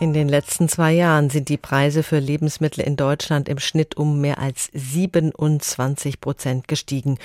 In 0.00 0.14
den 0.14 0.30
letzten 0.30 0.66
zwei 0.66 0.92
Jahren 0.92 1.28
sind 1.28 1.50
die 1.50 1.58
Preise 1.58 2.02
für 2.02 2.20
Lebensmittel 2.20 2.82
in 2.82 2.96
Deutschland 2.96 3.50
im 3.50 3.58
Schnitt 3.58 3.98
um 3.98 4.18
mehr 4.18 4.38
als 4.38 4.70
27 4.72 6.22
Prozent 6.22 6.68
gestiegen. 6.68 7.18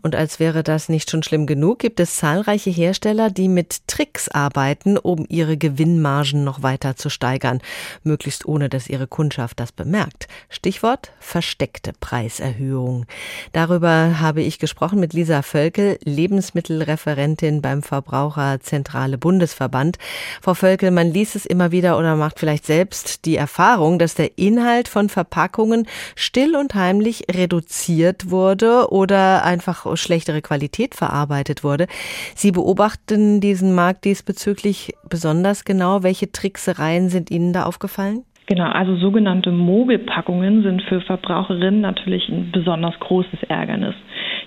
Und 0.00 0.14
als 0.14 0.38
wäre 0.38 0.62
das 0.62 0.88
nicht 0.88 1.10
schon 1.10 1.24
schlimm 1.24 1.48
genug, 1.48 1.80
gibt 1.80 1.98
es 1.98 2.14
zahlreiche 2.14 2.70
Hersteller, 2.70 3.30
die 3.30 3.48
mit 3.48 3.88
Tricks 3.88 4.28
arbeiten, 4.28 4.96
um 4.96 5.26
ihre 5.28 5.56
Gewinnmargen 5.56 6.44
noch 6.44 6.62
weiter 6.62 6.94
zu 6.94 7.10
steigern, 7.10 7.60
möglichst 8.04 8.46
ohne 8.46 8.68
dass 8.68 8.88
ihre 8.88 9.08
Kundschaft 9.08 9.58
das 9.58 9.72
bemerkt. 9.72 10.28
Stichwort 10.48 11.10
versteckte 11.18 11.94
Preiserhöhung. 11.98 13.06
Darüber 13.52 14.20
habe 14.20 14.42
ich 14.42 14.60
gesprochen 14.60 15.00
mit 15.00 15.14
Lisa 15.14 15.42
Völkel, 15.42 15.98
Lebensmittelreferentin 16.04 17.60
beim 17.60 17.82
Verbraucherzentrale 17.82 19.18
Bundesverband. 19.18 19.98
Frau 20.40 20.54
Völkel, 20.54 20.92
man 20.92 21.12
liest 21.12 21.34
es 21.34 21.44
immer 21.44 21.72
wieder 21.72 21.98
oder 21.98 22.19
macht 22.20 22.38
vielleicht 22.38 22.64
selbst 22.64 23.24
die 23.24 23.34
Erfahrung, 23.34 23.98
dass 23.98 24.14
der 24.14 24.38
Inhalt 24.38 24.86
von 24.86 25.08
Verpackungen 25.08 25.88
still 26.14 26.54
und 26.54 26.74
heimlich 26.76 27.24
reduziert 27.32 28.30
wurde 28.30 28.92
oder 28.92 29.44
einfach 29.44 29.96
schlechtere 29.96 30.42
Qualität 30.42 30.94
verarbeitet 30.94 31.64
wurde. 31.64 31.88
Sie 32.36 32.52
beobachten 32.52 33.40
diesen 33.40 33.74
Markt 33.74 34.04
diesbezüglich 34.04 34.94
besonders 35.08 35.64
genau. 35.64 36.04
Welche 36.04 36.30
Tricksereien 36.30 37.10
sind 37.10 37.30
Ihnen 37.30 37.52
da 37.52 37.64
aufgefallen? 37.64 38.24
Genau, 38.50 38.64
also 38.64 38.96
sogenannte 38.96 39.52
Mogelpackungen 39.52 40.64
sind 40.64 40.82
für 40.82 41.00
Verbraucherinnen 41.02 41.80
natürlich 41.80 42.28
ein 42.28 42.50
besonders 42.50 42.98
großes 42.98 43.44
Ärgernis. 43.44 43.94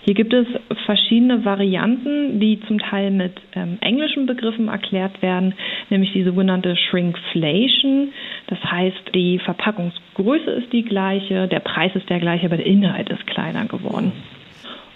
Hier 0.01 0.13
gibt 0.13 0.33
es 0.33 0.45
verschiedene 0.86 1.45
Varianten, 1.45 2.38
die 2.41 2.60
zum 2.67 2.79
Teil 2.79 3.12
mit 3.12 3.31
ähm, 3.55 3.77
englischen 3.79 4.25
Begriffen 4.25 4.67
erklärt 4.67 5.22
werden, 5.22 5.53
nämlich 5.89 6.12
die 6.12 6.25
sogenannte 6.25 6.75
Shrinkflation. 6.75 8.10
Das 8.48 8.60
heißt, 8.62 9.15
die 9.15 9.39
Verpackungsgröße 9.39 10.51
ist 10.51 10.74
die 10.74 10.83
gleiche, 10.83 11.48
der 11.48 11.62
Preis 11.62 11.95
ist 11.95 12.10
der 12.10 12.19
gleiche, 12.19 12.48
aber 12.48 12.57
der 12.57 12.65
Inhalt 12.65 13.10
ist 13.10 13.25
kleiner 13.25 13.67
geworden. 13.67 14.12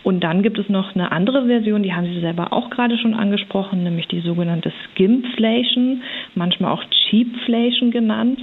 Und 0.04 0.22
dann 0.22 0.44
gibt 0.44 0.60
es 0.60 0.68
noch 0.68 0.96
eine 0.96 1.14
andere 1.14 1.46
Version, 1.46 1.82
die 1.82 1.94
haben 1.94 2.08
Sie 2.08 2.20
selber 2.20 2.52
auch 2.52 2.70
gerade 2.70 2.98
schon 2.98 3.14
angesprochen, 3.14 3.86
nämlich 3.86 4.10
die 4.10 4.20
sogenannte 4.20 4.74
Skimflation, 4.84 6.02
manchmal 6.36 6.74
auch 6.74 6.84
Cheapflation 7.10 7.92
genannt 7.92 8.42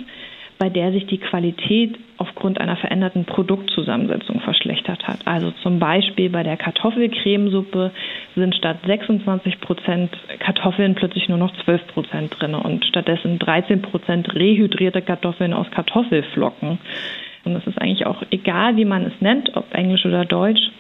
bei 0.58 0.68
der 0.68 0.92
sich 0.92 1.06
die 1.06 1.18
Qualität 1.18 1.98
aufgrund 2.16 2.60
einer 2.60 2.76
veränderten 2.76 3.24
Produktzusammensetzung 3.24 4.40
verschlechtert 4.40 5.06
hat. 5.06 5.26
Also 5.26 5.50
zum 5.62 5.78
Beispiel 5.78 6.30
bei 6.30 6.42
der 6.42 6.56
Kartoffelcremesuppe 6.56 7.90
sind 8.36 8.54
statt 8.54 8.78
26 8.86 9.60
Prozent 9.60 10.10
Kartoffeln 10.38 10.94
plötzlich 10.94 11.28
nur 11.28 11.38
noch 11.38 11.52
12 11.64 11.86
Prozent 11.88 12.36
drin 12.38 12.54
und 12.54 12.84
stattdessen 12.84 13.38
13 13.38 13.82
Prozent 13.82 14.32
rehydrierte 14.34 15.02
Kartoffeln 15.02 15.52
aus 15.52 15.70
Kartoffelflocken. 15.70 16.78
Und 17.44 17.56
es 17.56 17.66
ist 17.66 17.80
eigentlich 17.80 18.06
auch 18.06 18.22
egal, 18.30 18.76
wie 18.76 18.84
man 18.84 19.04
es 19.04 19.20
nennt, 19.20 19.54
ob 19.56 19.74
Englisch 19.74 20.06
oder 20.06 20.24
Deutsch. 20.24 20.70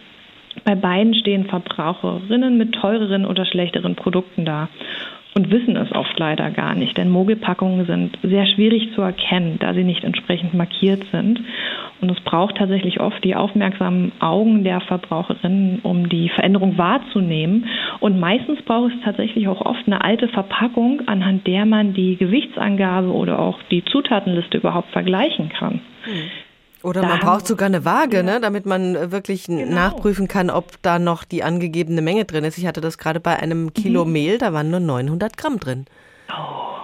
Bei 0.64 0.76
beiden 0.76 1.14
stehen 1.14 1.46
Verbraucherinnen 1.46 2.56
mit 2.56 2.72
teureren 2.72 3.26
oder 3.26 3.44
schlechteren 3.44 3.96
Produkten 3.96 4.44
da 4.44 4.68
und 5.34 5.50
wissen 5.50 5.76
es 5.76 5.90
oft 5.92 6.16
leider 6.18 6.50
gar 6.50 6.74
nicht, 6.74 6.96
denn 6.96 7.10
Mogelpackungen 7.10 7.86
sind 7.86 8.18
sehr 8.22 8.46
schwierig 8.46 8.92
zu 8.94 9.02
erkennen, 9.02 9.56
da 9.58 9.74
sie 9.74 9.82
nicht 9.82 10.04
entsprechend 10.04 10.54
markiert 10.54 11.04
sind. 11.10 11.40
Und 12.00 12.10
es 12.10 12.20
braucht 12.20 12.56
tatsächlich 12.56 13.00
oft 13.00 13.22
die 13.24 13.34
aufmerksamen 13.34 14.12
Augen 14.20 14.62
der 14.62 14.80
Verbraucherinnen, 14.80 15.80
um 15.82 16.08
die 16.08 16.28
Veränderung 16.28 16.78
wahrzunehmen. 16.78 17.66
Und 18.00 18.20
meistens 18.20 18.62
braucht 18.62 18.92
es 18.92 19.00
tatsächlich 19.04 19.48
auch 19.48 19.60
oft 19.60 19.86
eine 19.86 20.04
alte 20.04 20.28
Verpackung, 20.28 21.02
anhand 21.06 21.46
der 21.46 21.66
man 21.66 21.94
die 21.94 22.16
Gewichtsangabe 22.16 23.08
oder 23.08 23.38
auch 23.38 23.58
die 23.70 23.84
Zutatenliste 23.84 24.58
überhaupt 24.58 24.90
vergleichen 24.90 25.48
kann. 25.48 25.80
Hm. 26.04 26.30
Oder 26.84 27.02
man 27.02 27.18
braucht 27.18 27.46
sogar 27.46 27.64
eine 27.66 27.86
Waage, 27.86 28.22
ne, 28.22 28.40
damit 28.40 28.66
man 28.66 28.94
äh, 28.94 29.10
wirklich 29.10 29.46
genau. 29.46 29.74
nachprüfen 29.74 30.28
kann, 30.28 30.50
ob 30.50 30.82
da 30.82 30.98
noch 30.98 31.24
die 31.24 31.42
angegebene 31.42 32.02
Menge 32.02 32.26
drin 32.26 32.44
ist. 32.44 32.58
Ich 32.58 32.66
hatte 32.66 32.82
das 32.82 32.98
gerade 32.98 33.20
bei 33.20 33.36
einem 33.38 33.72
Kilo 33.72 34.04
mhm. 34.04 34.12
Mehl, 34.12 34.38
da 34.38 34.52
waren 34.52 34.70
nur 34.70 34.80
900 34.80 35.36
Gramm 35.38 35.58
drin. 35.58 35.86
Oh. 36.30 36.74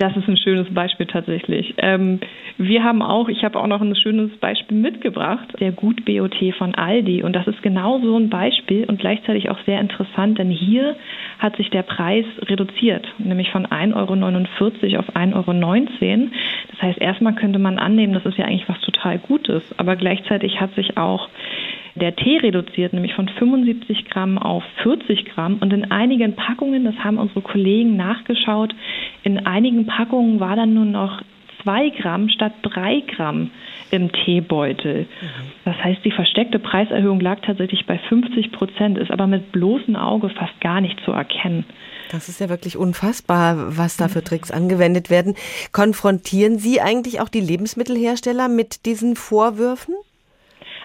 Das 0.00 0.16
ist 0.16 0.26
ein 0.28 0.38
schönes 0.38 0.72
Beispiel 0.72 1.04
tatsächlich. 1.04 1.74
Ähm, 1.76 2.20
wir 2.56 2.82
haben 2.82 3.02
auch, 3.02 3.28
ich 3.28 3.44
habe 3.44 3.60
auch 3.60 3.66
noch 3.66 3.82
ein 3.82 3.94
schönes 3.94 4.34
Beispiel 4.38 4.78
mitgebracht, 4.78 5.46
der 5.60 5.72
Gut 5.72 6.06
BOT 6.06 6.36
von 6.56 6.74
Aldi. 6.74 7.22
Und 7.22 7.36
das 7.36 7.46
ist 7.46 7.62
genau 7.62 8.00
so 8.00 8.16
ein 8.16 8.30
Beispiel 8.30 8.86
und 8.86 8.98
gleichzeitig 8.98 9.50
auch 9.50 9.58
sehr 9.66 9.78
interessant, 9.78 10.38
denn 10.38 10.48
hier 10.48 10.96
hat 11.38 11.54
sich 11.56 11.68
der 11.68 11.82
Preis 11.82 12.24
reduziert, 12.40 13.06
nämlich 13.18 13.50
von 13.50 13.66
1,49 13.66 13.94
Euro 13.94 15.00
auf 15.00 15.14
1,19 15.14 15.34
Euro. 15.34 16.30
Das 16.70 16.80
heißt, 16.80 16.98
erstmal 16.98 17.34
könnte 17.34 17.58
man 17.58 17.78
annehmen, 17.78 18.14
das 18.14 18.24
ist 18.24 18.38
ja 18.38 18.46
eigentlich 18.46 18.70
was 18.70 18.80
total 18.80 19.18
Gutes, 19.18 19.62
aber 19.76 19.96
gleichzeitig 19.96 20.62
hat 20.62 20.74
sich 20.76 20.96
auch 20.96 21.28
der 21.94 22.14
Tee 22.16 22.38
reduziert, 22.38 22.92
nämlich 22.92 23.14
von 23.14 23.28
75 23.28 24.06
Gramm 24.06 24.38
auf 24.38 24.62
40 24.82 25.24
Gramm. 25.26 25.58
Und 25.60 25.72
in 25.72 25.90
einigen 25.90 26.36
Packungen, 26.36 26.84
das 26.84 26.96
haben 26.96 27.18
unsere 27.18 27.42
Kollegen 27.42 27.96
nachgeschaut, 27.96 28.74
in 29.22 29.46
einigen 29.46 29.86
Packungen 29.86 30.40
war 30.40 30.56
dann 30.56 30.74
nur 30.74 30.84
noch 30.84 31.22
zwei 31.62 31.90
Gramm 31.90 32.28
statt 32.28 32.52
drei 32.62 33.00
Gramm 33.00 33.50
im 33.90 34.10
Teebeutel. 34.12 35.06
Das 35.64 35.76
heißt, 35.76 36.04
die 36.04 36.10
versteckte 36.10 36.58
Preiserhöhung 36.58 37.20
lag 37.20 37.40
tatsächlich 37.40 37.86
bei 37.86 37.98
50 37.98 38.52
Prozent, 38.52 38.98
ist 38.98 39.10
aber 39.10 39.26
mit 39.26 39.52
bloßem 39.52 39.96
Auge 39.96 40.30
fast 40.30 40.58
gar 40.60 40.80
nicht 40.80 40.98
zu 41.04 41.12
erkennen. 41.12 41.64
Das 42.10 42.28
ist 42.28 42.40
ja 42.40 42.48
wirklich 42.48 42.76
unfassbar, 42.76 43.76
was 43.76 43.96
da 43.96 44.08
für 44.08 44.24
Tricks 44.24 44.50
angewendet 44.50 45.10
werden. 45.10 45.34
Konfrontieren 45.72 46.58
Sie 46.58 46.80
eigentlich 46.80 47.20
auch 47.20 47.28
die 47.28 47.40
Lebensmittelhersteller 47.40 48.48
mit 48.48 48.84
diesen 48.86 49.16
Vorwürfen? 49.16 49.94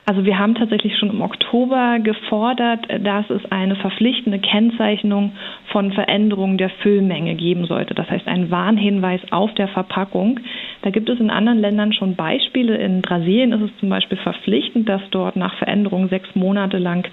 Also 0.07 0.23
wir 0.23 0.37
haben 0.37 0.53
tatsächlich 0.53 0.95
schon 0.99 1.09
im 1.09 1.21
Oktober 1.21 1.97
gefordert, 1.99 2.85
dass 3.03 3.27
es 3.31 3.41
eine 3.51 3.75
verpflichtende 3.75 4.37
Kennzeichnung 4.37 5.31
von 5.71 5.93
Veränderungen 5.93 6.59
der 6.59 6.69
Füllmenge 6.69 7.33
geben 7.33 7.65
sollte. 7.65 7.95
Das 7.95 8.07
heißt, 8.11 8.27
ein 8.27 8.51
Warnhinweis 8.51 9.21
auf 9.31 9.51
der 9.55 9.67
Verpackung. 9.67 10.39
Da 10.83 10.91
gibt 10.91 11.09
es 11.09 11.19
in 11.19 11.31
anderen 11.31 11.57
Ländern 11.57 11.91
schon 11.91 12.15
Beispiele. 12.15 12.77
In 12.77 13.01
Brasilien 13.01 13.51
ist 13.51 13.63
es 13.63 13.79
zum 13.79 13.89
Beispiel 13.89 14.19
verpflichtend, 14.19 14.87
dass 14.87 15.01
dort 15.09 15.37
nach 15.37 15.55
Veränderungen 15.57 16.09
sechs 16.09 16.35
Monate 16.35 16.77
lang 16.77 17.09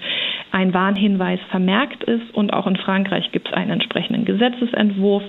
ein 0.51 0.71
Warnhinweis 0.75 1.39
vermerkt 1.49 2.03
ist. 2.03 2.31
Und 2.35 2.53
auch 2.53 2.67
in 2.67 2.75
Frankreich 2.75 3.31
gibt 3.31 3.47
es 3.47 3.53
einen 3.55 3.71
entsprechenden 3.71 4.23
Gesetzesentwurf. 4.23 5.23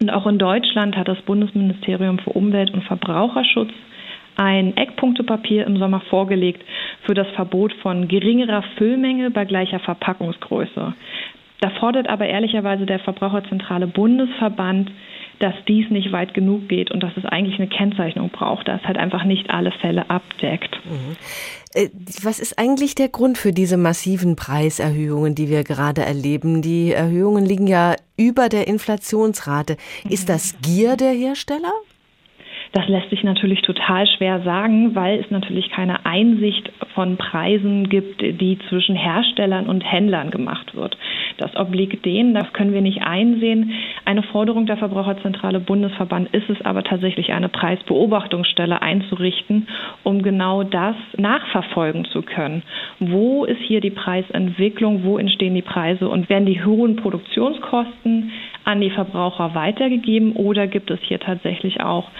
Und 0.00 0.10
auch 0.10 0.26
in 0.26 0.38
Deutschland 0.38 0.96
hat 0.96 1.06
das 1.06 1.22
Bundesministerium 1.22 2.18
für 2.18 2.30
Umwelt 2.30 2.74
und 2.74 2.82
Verbraucherschutz 2.82 3.70
ein 4.36 4.76
Eckpunktepapier 4.76 5.66
im 5.66 5.78
Sommer 5.78 6.00
vorgelegt 6.10 6.62
für 7.04 7.14
das 7.14 7.28
Verbot 7.34 7.72
von 7.82 8.08
geringerer 8.08 8.62
Füllmenge 8.76 9.30
bei 9.30 9.44
gleicher 9.44 9.80
Verpackungsgröße. 9.80 10.94
Da 11.60 11.70
fordert 11.80 12.08
aber 12.08 12.26
ehrlicherweise 12.26 12.84
der 12.84 12.98
Verbraucherzentrale 12.98 13.86
Bundesverband, 13.86 14.90
dass 15.38 15.54
dies 15.66 15.90
nicht 15.90 16.12
weit 16.12 16.34
genug 16.34 16.68
geht 16.68 16.90
und 16.90 17.02
dass 17.02 17.16
es 17.16 17.24
eigentlich 17.24 17.58
eine 17.58 17.68
Kennzeichnung 17.68 18.30
braucht, 18.30 18.68
dass 18.68 18.82
halt 18.84 18.98
einfach 18.98 19.24
nicht 19.24 19.50
alle 19.50 19.72
Fälle 19.72 20.08
abdeckt. 20.10 20.78
Mhm. 20.84 21.16
Äh, 21.72 21.88
was 22.22 22.38
ist 22.38 22.58
eigentlich 22.58 22.94
der 22.94 23.08
Grund 23.08 23.36
für 23.38 23.52
diese 23.52 23.76
massiven 23.76 24.36
Preiserhöhungen, 24.36 25.34
die 25.34 25.48
wir 25.48 25.64
gerade 25.64 26.02
erleben? 26.02 26.62
Die 26.62 26.92
Erhöhungen 26.92 27.44
liegen 27.44 27.66
ja 27.66 27.96
über 28.16 28.48
der 28.48 28.68
Inflationsrate. 28.68 29.76
Ist 30.08 30.28
das 30.28 30.56
Gier 30.62 30.96
der 30.96 31.12
Hersteller? 31.12 31.72
Das 32.74 32.88
lässt 32.88 33.08
sich 33.10 33.22
natürlich 33.22 33.62
total 33.62 34.04
schwer 34.04 34.40
sagen, 34.40 34.96
weil 34.96 35.20
es 35.20 35.30
natürlich 35.30 35.70
keine 35.70 36.04
Einsicht 36.04 36.72
von 36.92 37.16
Preisen 37.16 37.88
gibt, 37.88 38.20
die 38.20 38.58
zwischen 38.68 38.96
Herstellern 38.96 39.66
und 39.66 39.82
Händlern 39.82 40.32
gemacht 40.32 40.74
wird. 40.74 40.96
Das 41.36 41.54
obliegt 41.54 42.04
denen, 42.04 42.34
das 42.34 42.52
können 42.52 42.72
wir 42.72 42.80
nicht 42.80 43.02
einsehen. 43.02 43.72
Eine 44.04 44.24
Forderung 44.24 44.66
der 44.66 44.76
Verbraucherzentrale 44.76 45.60
Bundesverband 45.60 46.34
ist 46.34 46.50
es 46.50 46.60
aber 46.62 46.82
tatsächlich, 46.82 47.32
eine 47.32 47.48
Preisbeobachtungsstelle 47.48 48.82
einzurichten, 48.82 49.68
um 50.02 50.22
genau 50.22 50.64
das 50.64 50.96
nachverfolgen 51.16 52.06
zu 52.06 52.22
können. 52.22 52.64
Wo 52.98 53.44
ist 53.44 53.60
hier 53.60 53.80
die 53.80 53.90
Preisentwicklung? 53.90 55.04
Wo 55.04 55.16
entstehen 55.18 55.54
die 55.54 55.62
Preise? 55.62 56.08
Und 56.08 56.28
werden 56.28 56.46
die 56.46 56.64
hohen 56.64 56.96
Produktionskosten 56.96 58.32
an 58.64 58.80
die 58.80 58.90
Verbraucher 58.90 59.54
weitergegeben 59.54 60.32
oder 60.32 60.66
gibt 60.66 60.90
es 60.90 60.98
hier 61.02 61.20
tatsächlich 61.20 61.80
auch 61.80 62.10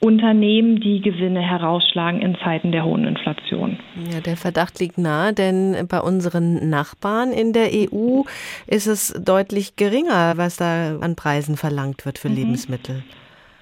Unternehmen, 0.00 0.80
die 0.80 1.00
Gewinne 1.00 1.40
herausschlagen 1.40 2.20
in 2.20 2.36
Zeiten 2.44 2.70
der 2.70 2.84
hohen 2.84 3.04
Inflation. 3.04 3.78
Ja, 4.12 4.20
der 4.20 4.36
Verdacht 4.36 4.78
liegt 4.78 4.96
nahe, 4.96 5.32
denn 5.32 5.76
bei 5.88 6.00
unseren 6.00 6.70
Nachbarn 6.70 7.32
in 7.32 7.52
der 7.52 7.68
EU 7.72 8.22
ist 8.68 8.86
es 8.86 9.12
deutlich 9.24 9.76
geringer, 9.76 10.34
was 10.36 10.56
da 10.56 10.98
an 11.00 11.16
Preisen 11.16 11.56
verlangt 11.56 12.06
wird 12.06 12.18
für 12.18 12.28
mhm. 12.28 12.36
Lebensmittel. 12.36 13.02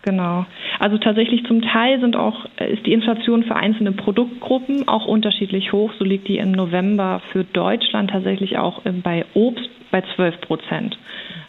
Genau. 0.02 0.46
Also 0.78 0.98
tatsächlich 0.98 1.44
zum 1.46 1.62
Teil 1.62 2.00
sind 2.00 2.14
auch, 2.14 2.44
ist 2.60 2.86
die 2.86 2.92
Inflation 2.92 3.42
für 3.42 3.56
einzelne 3.56 3.90
Produktgruppen 3.90 4.86
auch 4.86 5.06
unterschiedlich 5.06 5.72
hoch. 5.72 5.90
So 5.98 6.04
liegt 6.04 6.28
die 6.28 6.38
im 6.38 6.52
November 6.52 7.22
für 7.32 7.42
Deutschland 7.42 8.10
tatsächlich 8.10 8.56
auch 8.56 8.82
bei 9.02 9.24
Obst 9.34 9.68
bei 9.90 10.04
12 10.14 10.40
Prozent. 10.42 10.96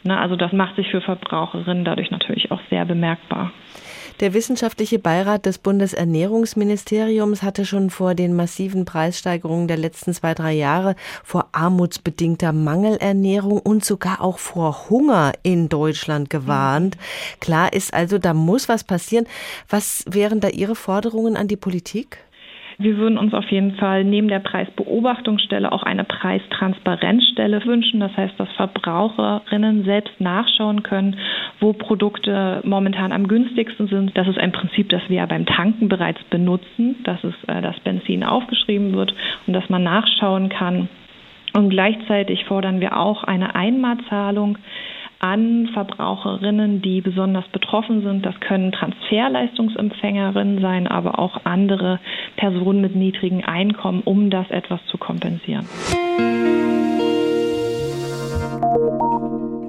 Ne, 0.04 0.18
also 0.18 0.36
das 0.36 0.54
macht 0.54 0.76
sich 0.76 0.90
für 0.90 1.02
Verbraucherinnen 1.02 1.86
dadurch 1.86 2.10
natürlich 2.10 2.50
auch 2.52 2.62
sehr 2.70 2.86
bemerkbar. 2.86 3.52
Der 4.20 4.34
wissenschaftliche 4.34 4.98
Beirat 4.98 5.46
des 5.46 5.60
Bundesernährungsministeriums 5.60 7.44
hatte 7.44 7.66
schon 7.66 7.92
vor 7.92 8.16
den 8.16 8.36
massiven 8.36 8.84
Preissteigerungen 8.84 9.68
der 9.68 9.78
letzten 9.78 10.12
zwei, 10.12 10.34
drei 10.34 10.54
Jahre 10.54 10.96
vor 11.24 11.50
armutsbedingter 11.52 12.52
Mangelernährung 12.52 13.60
und 13.60 13.86
sogar 13.86 14.22
auch 14.22 14.40
vor 14.40 14.90
Hunger 14.90 15.34
in 15.44 15.70
Deutschland 15.70 16.32
gewarnt. 16.32 16.98
Klar 17.40 17.74
ist 17.74 17.94
also, 17.94 18.18
da 18.18 18.34
muss 18.34 18.68
was 18.68 18.84
passieren. 18.84 19.28
Was 19.70 20.04
wären 20.10 20.40
da 20.40 20.50
Ihre 20.50 20.76
Forderungen 20.76 21.38
an 21.38 21.48
die 21.48 21.56
Politik? 21.56 22.18
Wir 22.80 22.98
würden 22.98 23.18
uns 23.18 23.34
auf 23.34 23.50
jeden 23.50 23.72
Fall 23.76 24.04
neben 24.04 24.28
der 24.28 24.38
Preisbeobachtungsstelle 24.38 25.72
auch 25.72 25.82
eine 25.82 26.04
Preistransparenzstelle 26.04 27.66
wünschen. 27.66 28.00
Das 28.00 28.16
heißt, 28.16 28.40
dass 28.40 28.52
Verbraucherinnen 28.52 29.84
selbst 29.84 30.22
nachschauen 30.22 30.84
können, 30.84 31.18
wo 31.60 31.74
Produkte 31.74 32.62
momentan 32.64 33.12
am 33.12 33.28
günstigsten 33.28 33.88
sind. 33.88 34.16
Das 34.16 34.28
ist 34.28 34.38
ein 34.38 34.52
Prinzip, 34.52 34.90
das 34.90 35.02
wir 35.10 35.18
ja 35.18 35.26
beim 35.26 35.48
Tanken 35.48 35.90
bereits 35.90 36.24
benutzen, 36.26 36.98
dass 37.04 37.24
es 37.24 37.34
äh, 37.48 37.64
das 37.64 37.80
Benzin 37.80 38.24
aufgeschrieben 38.24 38.94
wird 38.94 39.12
und 39.48 39.54
dass 39.54 39.68
man 39.70 39.82
nachschauen 39.82 40.50
kann. 40.50 40.88
Und 41.54 41.70
gleichzeitig 41.70 42.46
fordern 42.46 42.80
wir 42.80 42.96
auch 42.96 43.24
eine 43.24 43.56
Einmalzahlung 43.56 44.60
an 45.20 45.70
Verbraucherinnen, 45.74 46.82
die 46.82 47.02
besonders 47.02 47.48
betroffen 47.50 48.04
sind. 48.04 48.26
Das 48.26 48.40
können 48.40 48.72
Transferleistungsempfängerinnen 48.72 50.62
sein, 50.62 50.88
aber 50.88 51.20
auch 51.20 51.42
andere 51.44 52.00
Personen 52.36 52.82
mit 52.82 52.96
niedrigen 52.96 53.44
Einkommen, 53.44 54.02
um 54.04 54.30
das 54.30 54.50
etwas 54.52 54.80
zu 54.88 54.98
kompensieren. 54.98 55.68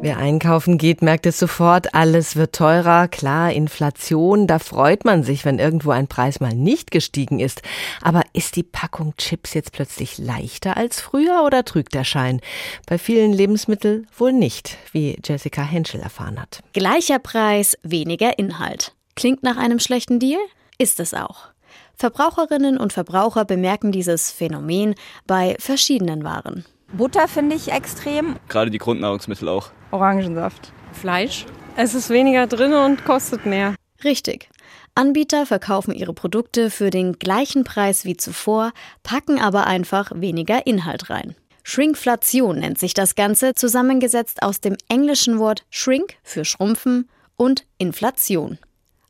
Wer 0.08 0.16
einkaufen 0.16 0.78
geht, 0.78 1.02
merkt 1.02 1.26
es 1.26 1.38
sofort, 1.38 1.94
alles 1.94 2.34
wird 2.34 2.54
teurer. 2.54 3.08
Klar, 3.08 3.52
Inflation, 3.52 4.46
da 4.46 4.58
freut 4.58 5.04
man 5.04 5.22
sich, 5.22 5.44
wenn 5.44 5.58
irgendwo 5.58 5.90
ein 5.90 6.08
Preis 6.08 6.40
mal 6.40 6.54
nicht 6.54 6.90
gestiegen 6.90 7.40
ist. 7.40 7.60
Aber 8.00 8.22
ist 8.32 8.56
die 8.56 8.62
Packung 8.62 9.14
Chips 9.18 9.52
jetzt 9.52 9.72
plötzlich 9.72 10.16
leichter 10.16 10.78
als 10.78 10.98
früher 10.98 11.42
oder 11.44 11.62
trügt 11.62 11.92
der 11.92 12.04
Schein? 12.04 12.40
Bei 12.86 12.96
vielen 12.96 13.34
Lebensmitteln 13.34 14.06
wohl 14.16 14.32
nicht, 14.32 14.78
wie 14.92 15.18
Jessica 15.22 15.60
Henschel 15.60 16.00
erfahren 16.00 16.40
hat. 16.40 16.62
Gleicher 16.72 17.18
Preis, 17.18 17.76
weniger 17.82 18.38
Inhalt. 18.38 18.94
Klingt 19.14 19.42
nach 19.42 19.58
einem 19.58 19.78
schlechten 19.78 20.18
Deal? 20.18 20.40
Ist 20.78 21.00
es 21.00 21.12
auch. 21.12 21.48
Verbraucherinnen 21.96 22.78
und 22.78 22.94
Verbraucher 22.94 23.44
bemerken 23.44 23.92
dieses 23.92 24.30
Phänomen 24.30 24.94
bei 25.26 25.54
verschiedenen 25.58 26.24
Waren. 26.24 26.64
Butter 26.92 27.28
finde 27.28 27.54
ich 27.54 27.70
extrem. 27.70 28.36
Gerade 28.48 28.70
die 28.70 28.78
Grundnahrungsmittel 28.78 29.48
auch. 29.48 29.70
Orangensaft. 29.90 30.72
Fleisch. 30.92 31.44
Es 31.76 31.94
ist 31.94 32.10
weniger 32.10 32.46
drin 32.46 32.72
und 32.72 33.04
kostet 33.04 33.46
mehr. 33.46 33.74
Richtig. 34.04 34.48
Anbieter 34.94 35.46
verkaufen 35.46 35.92
ihre 35.94 36.14
Produkte 36.14 36.70
für 36.70 36.90
den 36.90 37.18
gleichen 37.18 37.64
Preis 37.64 38.04
wie 38.04 38.16
zuvor, 38.16 38.72
packen 39.02 39.38
aber 39.38 39.66
einfach 39.66 40.10
weniger 40.14 40.66
Inhalt 40.66 41.10
rein. 41.10 41.36
Shrinkflation 41.62 42.58
nennt 42.58 42.78
sich 42.78 42.94
das 42.94 43.14
Ganze, 43.14 43.54
zusammengesetzt 43.54 44.42
aus 44.42 44.60
dem 44.60 44.76
englischen 44.88 45.38
Wort 45.38 45.66
shrink 45.70 46.14
für 46.22 46.44
schrumpfen 46.44 47.08
und 47.36 47.66
Inflation. 47.76 48.58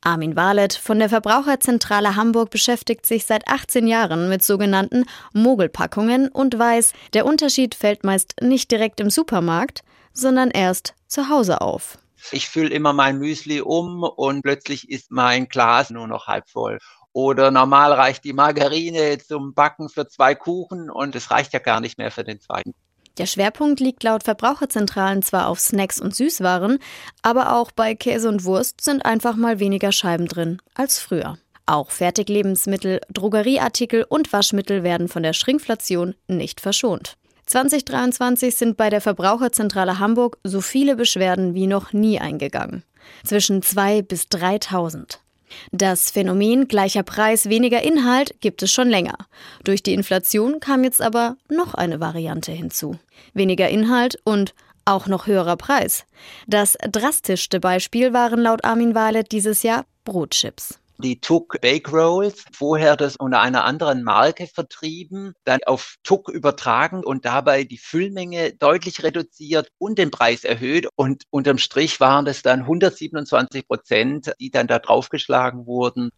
Armin 0.00 0.36
Walet 0.36 0.74
von 0.74 0.98
der 0.98 1.08
Verbraucherzentrale 1.08 2.14
Hamburg 2.16 2.50
beschäftigt 2.50 3.04
sich 3.04 3.26
seit 3.26 3.48
18 3.48 3.86
Jahren 3.86 4.28
mit 4.28 4.42
sogenannten 4.42 5.04
Mogelpackungen 5.32 6.28
und 6.28 6.58
weiß, 6.58 6.92
der 7.14 7.26
Unterschied 7.26 7.74
fällt 7.74 8.04
meist 8.04 8.36
nicht 8.40 8.70
direkt 8.70 9.00
im 9.00 9.10
Supermarkt, 9.10 9.82
sondern 10.12 10.50
erst 10.50 10.94
zu 11.06 11.28
Hause 11.28 11.60
auf. 11.60 11.98
Ich 12.32 12.48
fülle 12.48 12.70
immer 12.70 12.92
mein 12.92 13.18
Müsli 13.18 13.60
um 13.60 14.02
und 14.02 14.42
plötzlich 14.42 14.90
ist 14.90 15.10
mein 15.10 15.48
Glas 15.48 15.90
nur 15.90 16.06
noch 16.06 16.26
halb 16.26 16.48
voll. 16.48 16.78
Oder 17.12 17.50
normal 17.50 17.92
reicht 17.92 18.24
die 18.24 18.32
Margarine 18.32 19.18
zum 19.18 19.54
Backen 19.54 19.88
für 19.88 20.06
zwei 20.06 20.34
Kuchen 20.34 20.90
und 20.90 21.16
es 21.16 21.30
reicht 21.30 21.52
ja 21.52 21.58
gar 21.58 21.80
nicht 21.80 21.98
mehr 21.98 22.10
für 22.10 22.24
den 22.24 22.40
zweiten. 22.40 22.74
Der 23.18 23.26
Schwerpunkt 23.26 23.80
liegt 23.80 24.04
laut 24.04 24.22
Verbraucherzentralen 24.22 25.22
zwar 25.22 25.48
auf 25.48 25.58
Snacks 25.58 26.00
und 26.00 26.14
Süßwaren, 26.14 26.78
aber 27.22 27.56
auch 27.56 27.72
bei 27.72 27.96
Käse 27.96 28.28
und 28.28 28.44
Wurst 28.44 28.80
sind 28.80 29.04
einfach 29.04 29.34
mal 29.34 29.58
weniger 29.58 29.90
Scheiben 29.90 30.26
drin 30.26 30.62
als 30.74 31.00
früher. 31.00 31.36
Auch 31.66 31.90
Fertiglebensmittel, 31.90 33.00
Drogerieartikel 33.12 34.04
und 34.08 34.32
Waschmittel 34.32 34.84
werden 34.84 35.08
von 35.08 35.22
der 35.22 35.32
Schrinkflation 35.32 36.14
nicht 36.28 36.60
verschont. 36.60 37.16
2023 37.46 38.54
sind 38.54 38.76
bei 38.76 38.88
der 38.88 39.00
Verbraucherzentrale 39.00 39.98
Hamburg 39.98 40.38
so 40.44 40.60
viele 40.60 40.96
Beschwerden 40.96 41.54
wie 41.54 41.66
noch 41.66 41.92
nie 41.92 42.20
eingegangen. 42.20 42.84
Zwischen 43.24 43.62
2 43.62 44.02
bis 44.02 44.24
3.000. 44.24 45.18
Das 45.72 46.10
Phänomen 46.10 46.68
gleicher 46.68 47.02
Preis, 47.02 47.48
weniger 47.48 47.82
Inhalt 47.82 48.40
gibt 48.40 48.62
es 48.62 48.72
schon 48.72 48.88
länger. 48.88 49.16
Durch 49.64 49.82
die 49.82 49.94
Inflation 49.94 50.60
kam 50.60 50.84
jetzt 50.84 51.02
aber 51.02 51.36
noch 51.48 51.74
eine 51.74 52.00
Variante 52.00 52.52
hinzu. 52.52 52.98
Weniger 53.34 53.68
Inhalt 53.68 54.18
und 54.24 54.54
auch 54.84 55.06
noch 55.06 55.26
höherer 55.26 55.56
Preis. 55.56 56.04
Das 56.46 56.76
drastischste 56.80 57.60
Beispiel 57.60 58.12
waren 58.12 58.40
laut 58.40 58.64
Armin 58.64 58.94
Walet 58.94 59.32
dieses 59.32 59.62
Jahr 59.62 59.84
Brotchips 60.04 60.80
die 60.98 61.20
Tuck 61.20 61.60
Bake 61.60 61.90
Rolls, 61.90 62.44
vorher 62.52 62.96
das 62.96 63.16
unter 63.16 63.40
einer 63.40 63.64
anderen 63.64 64.02
Marke 64.02 64.46
vertrieben, 64.46 65.32
dann 65.44 65.60
auf 65.66 65.96
Tuck 66.02 66.28
übertragen 66.28 67.04
und 67.04 67.24
dabei 67.24 67.64
die 67.64 67.78
Füllmenge 67.78 68.52
deutlich 68.54 69.02
reduziert 69.02 69.70
und 69.78 69.98
den 69.98 70.10
Preis 70.10 70.44
erhöht. 70.44 70.88
Und 70.96 71.24
unterm 71.30 71.58
Strich 71.58 72.00
waren 72.00 72.24
das 72.24 72.42
dann 72.42 72.60
127 72.60 73.66
Prozent, 73.66 74.32
die 74.40 74.50
dann 74.50 74.66
da 74.66 74.78
draufgeschlagen 74.78 75.66
wurden. 75.66 76.10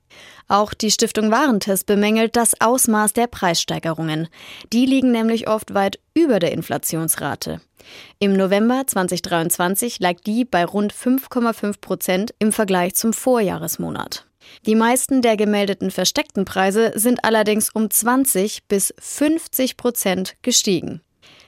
Auch 0.48 0.74
die 0.74 0.90
Stiftung 0.90 1.30
Warentest 1.30 1.86
bemängelt 1.86 2.36
das 2.36 2.60
Ausmaß 2.60 3.12
der 3.12 3.26
Preissteigerungen. 3.26 4.28
Die 4.72 4.86
liegen 4.86 5.12
nämlich 5.12 5.48
oft 5.48 5.74
weit 5.74 6.00
über 6.14 6.38
der 6.38 6.52
Inflationsrate. 6.52 7.60
Im 8.18 8.34
November 8.34 8.84
2023 8.86 10.00
lag 10.00 10.20
die 10.26 10.44
bei 10.44 10.64
rund 10.64 10.92
5,5 10.92 11.80
Prozent 11.80 12.34
im 12.38 12.52
Vergleich 12.52 12.94
zum 12.94 13.12
Vorjahresmonat. 13.12 14.29
Die 14.66 14.74
meisten 14.74 15.22
der 15.22 15.36
gemeldeten 15.36 15.90
versteckten 15.90 16.44
Preise 16.44 16.92
sind 16.94 17.24
allerdings 17.24 17.70
um 17.70 17.90
20 17.90 18.64
bis 18.68 18.94
50 18.98 19.76
Prozent 19.76 20.36
gestiegen. 20.42 21.00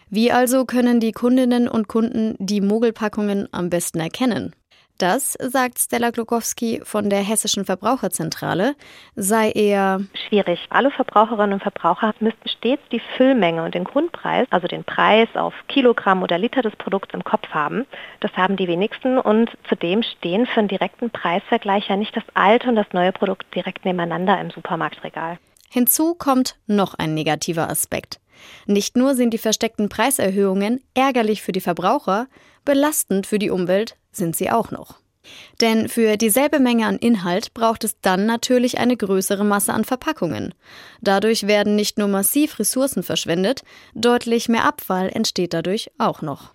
Wie 0.09 0.31
also 0.31 0.67
können 0.67 1.01
die 1.01 1.12
Kundinnen 1.12 1.69
und 1.69 1.88
Kunden 1.88 2.35
die 2.38 2.61
Mogelpackungen 2.61 3.49
am 3.53 3.71
besten 3.71 3.99
erkennen? 3.99 4.55
Das, 5.03 5.33
sagt 5.33 5.81
Stella 5.81 6.11
Glukowski 6.11 6.81
von 6.85 7.11
der 7.11 7.19
Hessischen 7.19 7.65
Verbraucherzentrale, 7.65 8.77
sei 9.17 9.51
eher 9.51 10.03
schwierig. 10.29 10.61
Alle 10.71 10.93
Verbraucherinnen 10.93 11.55
und 11.55 11.61
Verbraucher 11.61 12.15
müssten 12.21 12.49
stets 12.49 12.85
die 12.93 13.03
Füllmenge 13.17 13.65
und 13.65 13.75
den 13.75 13.83
Grundpreis, 13.83 14.47
also 14.51 14.69
den 14.69 14.85
Preis 14.85 15.27
auf 15.35 15.55
Kilogramm 15.67 16.23
oder 16.23 16.38
Liter 16.38 16.62
des 16.62 16.77
Produkts 16.77 17.15
im 17.15 17.25
Kopf 17.25 17.49
haben. 17.49 17.85
Das 18.21 18.31
haben 18.37 18.57
die 18.57 18.69
wenigsten 18.69 19.19
und 19.19 19.51
zudem 19.69 20.05
stehen 20.05 20.47
für 20.47 20.61
einen 20.61 20.69
direkten 20.69 21.11
Preisvergleich 21.11 21.88
ja 21.88 21.97
nicht 21.97 22.17
das 22.17 22.23
alte 22.35 22.69
und 22.69 22.77
das 22.77 22.87
neue 22.93 23.11
Produkt 23.11 23.53
direkt 23.57 23.85
nebeneinander 23.85 24.41
im 24.41 24.53
Supermarktregal. 24.53 25.37
Hinzu 25.69 26.15
kommt 26.15 26.55
noch 26.69 26.95
ein 26.95 27.12
negativer 27.12 27.69
Aspekt. 27.69 28.21
Nicht 28.67 28.97
nur 28.97 29.17
sind 29.17 29.31
die 29.31 29.38
versteckten 29.38 29.88
Preiserhöhungen 29.88 30.81
ärgerlich 30.95 31.43
für 31.43 31.51
die 31.51 31.61
Verbraucher, 31.61 32.29
belastend 32.65 33.27
für 33.27 33.41
die 33.41 33.51
Umwelt 33.51 33.97
sind 34.12 34.37
sie 34.37 34.51
auch 34.51 34.70
noch. 34.70 34.98
Denn 35.61 35.88
für 35.88 36.16
dieselbe 36.16 36.59
Menge 36.59 36.87
an 36.87 36.96
Inhalt 36.98 37.55
braucht 37.55 37.85
es 37.85 37.96
dann 38.01 38.27
natürlich 38.27 38.79
eine 38.79 38.96
größere 38.96 39.44
Masse 39.44 39.72
an 39.72 39.85
Verpackungen. 39.85 40.55
Dadurch 41.01 41.46
werden 41.46 41.77
nicht 41.77 41.98
nur 41.98 42.09
massiv 42.09 42.59
Ressourcen 42.59 43.03
verschwendet, 43.03 43.62
deutlich 43.94 44.48
mehr 44.48 44.64
Abfall 44.64 45.11
entsteht 45.11 45.55
dadurch 45.55 45.90
auch 45.98 46.22
noch. 46.22 46.53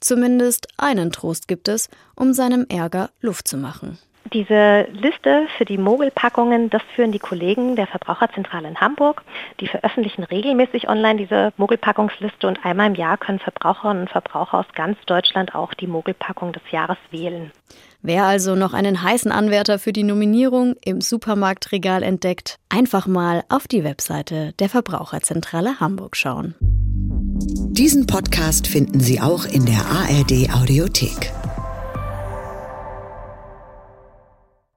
Zumindest 0.00 0.68
einen 0.76 1.12
Trost 1.12 1.48
gibt 1.48 1.68
es, 1.68 1.88
um 2.14 2.32
seinem 2.32 2.66
Ärger 2.68 3.10
Luft 3.20 3.48
zu 3.48 3.56
machen. 3.56 3.98
Diese 4.32 4.86
Liste 4.92 5.46
für 5.56 5.64
die 5.64 5.78
Mogelpackungen, 5.78 6.70
das 6.70 6.82
führen 6.94 7.12
die 7.12 7.18
Kollegen 7.18 7.76
der 7.76 7.86
Verbraucherzentrale 7.86 8.68
in 8.68 8.80
Hamburg. 8.80 9.22
Die 9.60 9.68
veröffentlichen 9.68 10.24
regelmäßig 10.24 10.88
online 10.88 11.18
diese 11.18 11.52
Mogelpackungsliste 11.56 12.46
und 12.46 12.64
einmal 12.64 12.88
im 12.88 12.94
Jahr 12.94 13.16
können 13.16 13.38
Verbraucherinnen 13.38 14.02
und 14.02 14.10
Verbraucher 14.10 14.58
aus 14.58 14.66
ganz 14.74 14.98
Deutschland 15.06 15.54
auch 15.54 15.72
die 15.72 15.86
Mogelpackung 15.86 16.52
des 16.52 16.62
Jahres 16.70 16.98
wählen. 17.10 17.52
Wer 18.02 18.24
also 18.24 18.54
noch 18.54 18.74
einen 18.74 19.02
heißen 19.02 19.32
Anwärter 19.32 19.78
für 19.78 19.92
die 19.92 20.04
Nominierung 20.04 20.76
im 20.84 21.00
Supermarktregal 21.00 22.02
entdeckt, 22.02 22.58
einfach 22.68 23.06
mal 23.06 23.44
auf 23.48 23.66
die 23.66 23.82
Webseite 23.82 24.52
der 24.58 24.68
Verbraucherzentrale 24.68 25.80
Hamburg 25.80 26.16
schauen. 26.16 26.54
Diesen 26.60 28.06
Podcast 28.06 28.66
finden 28.66 29.00
Sie 29.00 29.20
auch 29.20 29.44
in 29.46 29.64
der 29.64 29.80
ARD 29.86 30.50
Audiothek. 30.52 31.32